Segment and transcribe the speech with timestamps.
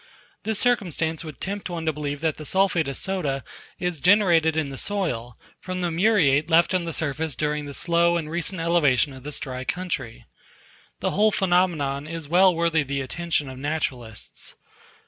[0.41, 3.43] This circumstance would tempt one to believe that the sulphate of soda
[3.77, 8.17] is generated in the soil, from the muriate, left on the surface during the slow
[8.17, 10.25] and recent elevation of this dry country.
[11.01, 14.55] The whole phenomenon is well worthy the attention of naturalists.